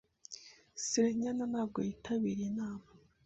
Cyrinyana 0.87 1.43
ntabwo 1.51 1.77
yitabiriye 1.87 2.45
inama. 2.51 2.87